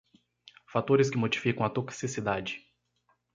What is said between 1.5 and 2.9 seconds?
a toxicidade.